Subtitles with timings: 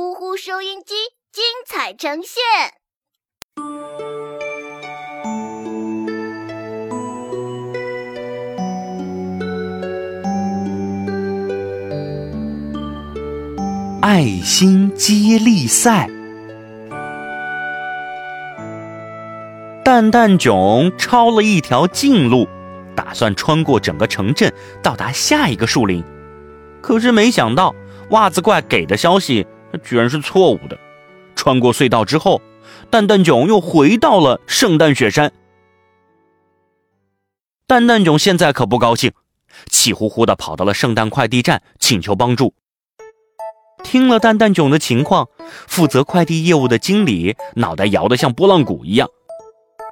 [0.00, 0.94] 呼呼收音机
[1.32, 2.40] 精彩呈现。
[14.00, 16.08] 爱心接力赛，
[19.84, 22.46] 蛋蛋囧抄了一条近路，
[22.94, 26.04] 打算穿过整个城镇，到达下一个树林。
[26.80, 27.74] 可是没想到，
[28.10, 29.44] 袜子怪给的消息
[29.82, 30.78] 居然是错误的。
[31.34, 32.40] 穿过隧道之后，
[32.90, 35.32] 蛋蛋囧又回到了圣诞雪山。
[37.66, 39.12] 蛋蛋囧现在可不高兴，
[39.70, 42.54] 气呼呼的跑到了圣诞快递站，请求帮助。
[43.84, 45.28] 听了蛋蛋囧的情况，
[45.66, 49.08] 负责快递业务的经理脑袋摇得像拨浪鼓一样。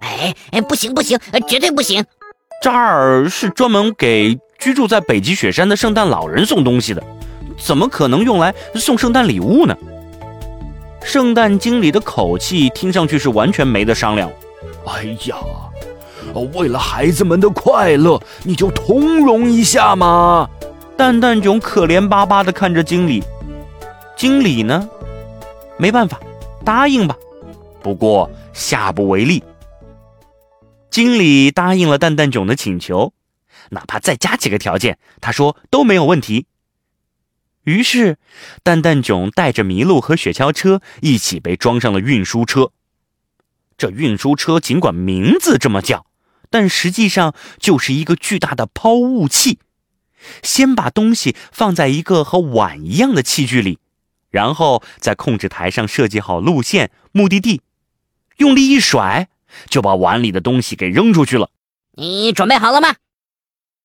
[0.00, 1.18] 哎哎，不行不行，
[1.48, 2.04] 绝对不行！
[2.62, 7.02] 这儿是专门给居住在北极雪山的圣诞老人送东西的，
[7.60, 9.76] 怎么可能用来送圣诞礼物呢？
[11.04, 14.30] 圣诞经理的口气听上去是完全没得商量。
[14.86, 15.36] 哎呀，
[16.54, 20.48] 为了孩子们的快乐，你就通融一下嘛！
[20.96, 23.22] 蛋蛋囧可怜巴巴地看着经理。
[24.16, 24.88] 经理呢？
[25.78, 26.20] 没办法，
[26.64, 27.16] 答应吧。
[27.82, 29.42] 不过下不为例。
[30.90, 33.12] 经理答应了蛋蛋囧的请求，
[33.70, 36.46] 哪怕再加几个条件，他说都没有问题。
[37.64, 38.18] 于是，
[38.62, 42.72] 蛋蛋囧带着麋鹿和雪橇车一起被装上了运输车。
[43.76, 46.06] 这运输车尽管名字这么叫，
[46.48, 49.58] 但实际上就是一个巨大的抛物器。
[50.42, 53.78] 先把东西放在一个和碗一样的器具里。
[54.30, 57.62] 然后在控制台上设计好路线、目的地，
[58.36, 59.28] 用力一甩，
[59.68, 61.50] 就把碗里的东西给扔出去了。
[61.96, 62.94] 你准备好了吗？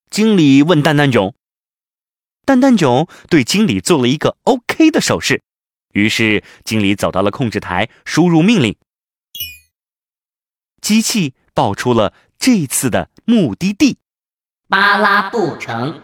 [0.10, 1.34] 经理问蛋蛋囧。
[2.46, 5.42] 蛋蛋囧对经理做了一个 OK 的手势。
[5.94, 8.76] 于是经理走到了控制台，输入命令。
[10.82, 13.98] 机器报出了这次的目的地：
[14.68, 16.02] 巴拉布城，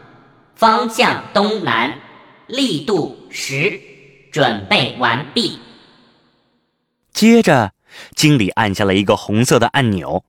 [0.56, 2.00] 方向东南，
[2.48, 3.80] 力度十。
[4.32, 5.60] 准备完毕。
[7.12, 7.74] 接着，
[8.16, 10.24] 经理按下了一个红色的按钮，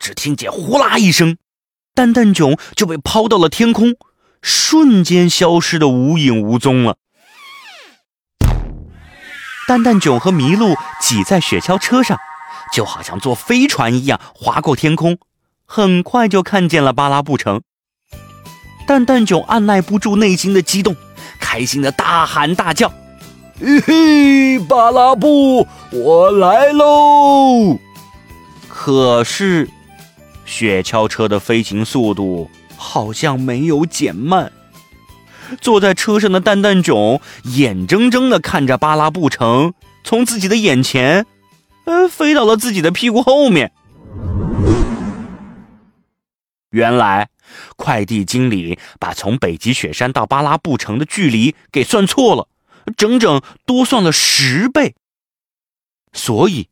[0.00, 1.36] 只听见呼啦一声，
[1.94, 3.94] 蛋蛋囧就被抛到了天空，
[4.46, 6.98] 瞬间消失的无影无踪了。
[9.66, 12.16] 蛋蛋囧和麋鹿挤在雪橇车上，
[12.72, 15.18] 就好像坐飞船一样划过天空，
[15.64, 17.60] 很快就看见了巴拉布城。
[18.86, 20.94] 蛋蛋囧按耐不住内心的激动。
[21.40, 22.88] 开心的大喊大叫
[23.58, 27.76] ：“嘿嘿，巴拉布，我来喽！”
[28.68, 29.68] 可是，
[30.44, 34.52] 雪橇车的飞行速度好像没有减慢。
[35.60, 41.26] 坐在车上的蛋蛋囧眼睁睁的看着巴拉布城从自己的眼前，
[41.84, 43.72] 呃，飞到了自己的屁股后面。
[46.70, 47.28] 原来。
[47.76, 52.48] 快递经理把从北极雪山到巴拉布城的距离给算错了，
[52.96, 54.96] 整整多算了十倍。
[56.12, 56.68] 所以，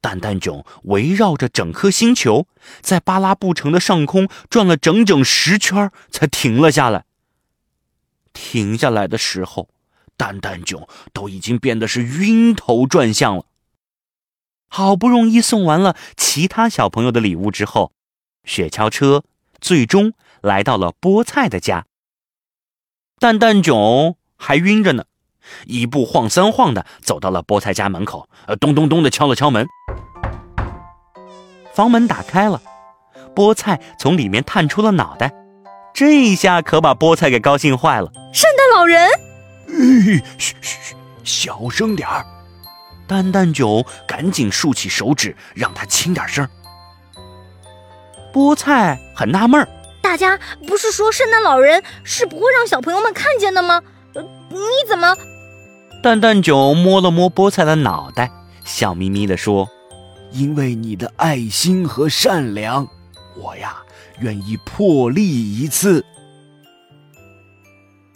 [0.00, 2.46] 蛋蛋囧围绕着整颗星球，
[2.80, 7.04] 在巴拉布城的上空转了整整十圈，才停了下来。
[8.32, 9.68] 停下来的时候，
[10.16, 13.44] 蛋蛋囧都已经变得是晕头转向了。
[14.68, 17.92] 好不容易送完了其他小朋友的礼物之后，
[18.44, 19.24] 雪橇车。
[19.60, 21.84] 最终来到了菠菜的家。
[23.18, 25.06] 蛋蛋囧还晕着呢，
[25.66, 29.66] 一步晃三晃的走到了菠菜家门口，呃，咚咚咚的敲了敲门。
[31.78, 32.60] 房门打开了，
[33.36, 35.32] 菠菜从里面探出了脑袋，
[35.94, 38.10] 这一下可把菠菜给高兴坏了。
[38.32, 39.08] 圣诞老人，
[39.68, 42.26] 嘘嘘嘘，小声点儿。
[43.06, 46.48] 蛋蛋囧赶紧竖起手指，让他轻点声。
[48.32, 49.68] 菠菜很纳闷儿，
[50.02, 50.36] 大家
[50.66, 53.80] 不是说圣诞老人是不会让小朋友们看见的吗？
[54.50, 55.14] 你怎么？
[56.02, 58.32] 蛋蛋囧摸了摸菠菜的脑袋，
[58.64, 59.68] 笑眯眯地说
[60.30, 62.88] ：“因为你的爱心和善良，
[63.36, 63.82] 我呀
[64.20, 66.04] 愿意破例一次。”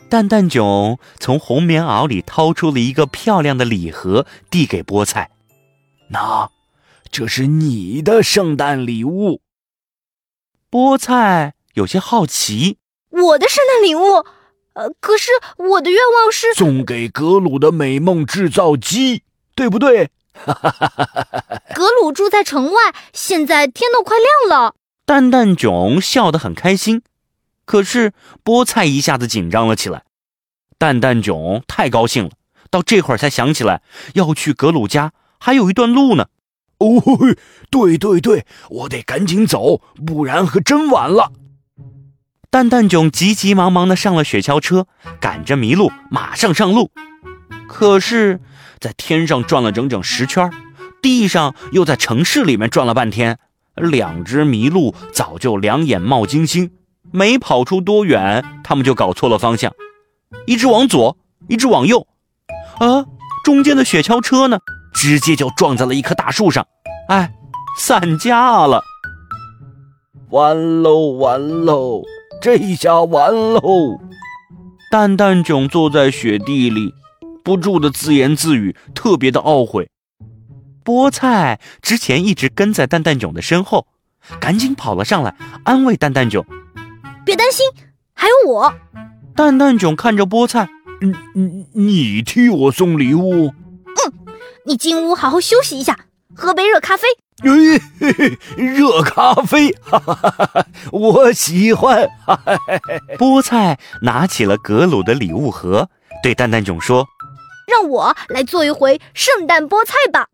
[0.09, 5.31] 蛋蛋囧从红棉袄里掏出了一个漂亮的礼盒，递给菠菜
[6.11, 6.50] ：“那，
[7.11, 9.41] 这是你的圣诞礼物。”
[10.70, 12.76] 菠菜有些好奇
[13.09, 14.26] ：“我的圣诞礼物，
[14.75, 19.23] 呃，可是我的愿望是送给格鲁的美梦制造机，
[19.55, 20.11] 对不对？”
[21.75, 24.75] 格鲁住在城外，现在天都快亮了。
[25.05, 27.02] 蛋蛋囧笑得很开心，
[27.64, 28.12] 可是
[28.44, 30.05] 菠菜一下子紧张了起来。
[30.79, 32.31] 蛋蛋囧太高兴了，
[32.70, 33.82] 到这会儿才想起来
[34.14, 36.26] 要去格鲁家，还有一段路呢。
[36.78, 37.00] 哦，
[37.70, 41.32] 对对对，我得赶紧走，不然可真晚了。
[42.50, 44.87] 蛋蛋囧急急忙忙地上了雪橇车，
[45.20, 46.90] 赶着麋鹿马上上路。
[47.69, 48.40] 可是，
[48.82, 50.50] 在天上转了整整十圈，
[51.00, 53.38] 地上又在城市里面转了半天，
[53.76, 56.73] 两只麋鹿早就两眼冒金星，
[57.12, 59.73] 没跑出多远，他们就搞错了方向，
[60.46, 61.17] 一只往左，
[61.49, 62.08] 一只往右，
[62.81, 63.06] 啊，
[63.44, 64.58] 中间的雪橇车呢，
[64.93, 66.67] 直接就撞在了一棵大树上，
[67.06, 67.32] 哎，
[67.78, 68.82] 散架了。
[70.31, 72.02] 完喽完喽，
[72.40, 74.00] 这下完喽！
[74.90, 76.93] 蛋蛋囧坐在雪地里。
[77.42, 79.88] 不住的自言自语，特别的懊悔。
[80.84, 83.86] 菠菜之前一直跟在蛋蛋囧的身后，
[84.40, 85.34] 赶紧跑了上来，
[85.64, 86.44] 安慰蛋蛋囧
[87.24, 87.64] ：“别担心，
[88.14, 88.74] 还有我。”
[89.36, 90.68] 蛋蛋囧看着菠菜
[91.00, 93.46] ：“你你你替我送礼物？
[93.46, 94.12] 嗯，
[94.66, 95.96] 你进屋好好休息一下，
[96.34, 97.06] 喝杯热咖啡。
[98.56, 102.06] 热咖啡，哈哈哈哈我喜欢。
[102.24, 105.88] 哈哈哈哈菠菜拿起了格鲁的礼物盒，
[106.22, 107.06] 对蛋蛋囧说。
[107.72, 110.26] 让我来做一回圣诞菠菜吧！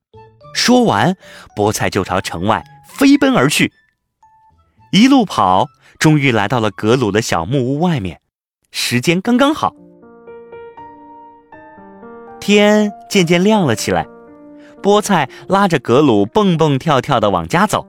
[0.54, 1.14] 说完，
[1.54, 3.72] 菠菜就朝城外飞奔而去。
[4.90, 5.66] 一路跑，
[6.00, 8.20] 终于来到了格鲁的小木屋外面。
[8.72, 9.72] 时间刚刚好，
[12.40, 14.06] 天渐渐亮了起来。
[14.82, 17.86] 菠菜拉着格鲁蹦蹦跳跳的往家走，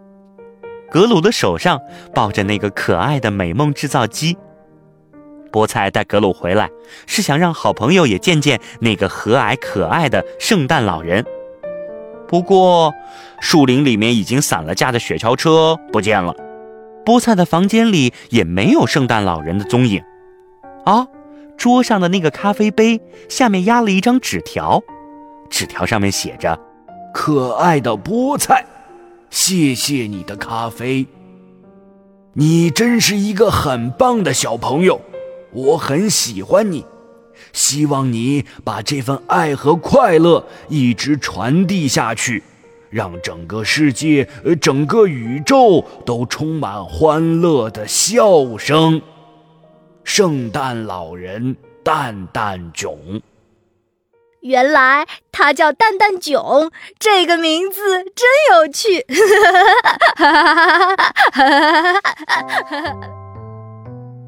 [0.91, 1.79] 格鲁的手上
[2.13, 4.37] 抱着那个可爱的美梦制造机。
[5.51, 6.69] 菠菜带格鲁回来，
[7.05, 11.25] 是想让好朋友也见见那个和蔼可爱的圣诞老人。
[12.27, 12.93] 不过，
[13.39, 16.35] 树林里面已经散了架的雪橇车不见了，
[17.03, 20.03] 菠菜的房间里也没有圣诞老人的踪影。
[20.85, 21.07] 啊，
[21.57, 24.83] 桌上的那个咖啡杯下面压了一张纸条，
[25.49, 26.59] 纸条上面写着
[27.13, 28.63] ：“可爱的菠菜，
[29.31, 31.07] 谢谢你的咖啡，
[32.33, 35.01] 你真是一个很棒的小朋友。”
[35.51, 36.85] 我很喜欢你，
[37.53, 42.43] 希望你把这份爱和快乐一直传递下去，
[42.89, 44.29] 让整个世界、
[44.61, 49.01] 整个宇宙都充满欢乐的笑声。
[50.03, 53.21] 圣诞老人蛋蛋囧，
[54.41, 59.05] 原来他叫蛋蛋囧，这个名字真有趣。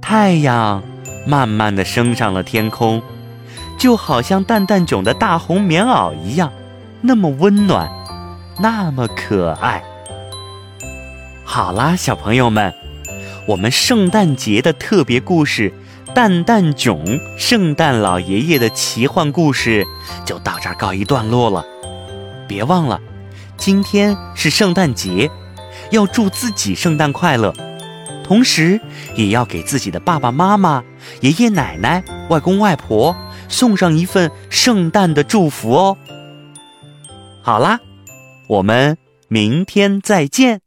[0.01, 0.83] 太阳。
[1.25, 3.01] 慢慢的升上了天空，
[3.77, 6.51] 就好像蛋蛋囧的大红棉袄一样，
[7.01, 7.89] 那么温暖，
[8.59, 9.83] 那么可爱。
[11.43, 12.73] 好啦，小朋友们，
[13.47, 15.71] 我们圣诞节的特别故事
[16.13, 19.85] 《蛋蛋囧圣诞老爷爷的奇幻故事》
[20.25, 21.65] 就到这儿告一段落了。
[22.47, 22.99] 别忘了，
[23.57, 25.29] 今天是圣诞节，
[25.89, 27.53] 要祝自己圣诞快乐。
[28.31, 28.79] 同时，
[29.17, 30.81] 也要给自己的爸爸妈妈、
[31.19, 33.13] 爷爷奶奶、外公外婆
[33.49, 35.97] 送上一份圣诞的祝福哦。
[37.41, 37.81] 好啦，
[38.47, 38.97] 我们
[39.27, 40.61] 明天再见。